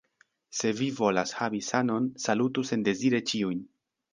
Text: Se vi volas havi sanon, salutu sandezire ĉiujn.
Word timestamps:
Se 0.59 0.69
vi 0.79 0.87
volas 0.99 1.35
havi 1.41 1.61
sanon, 1.67 2.09
salutu 2.27 2.67
sandezire 2.71 3.21
ĉiujn. 3.33 3.63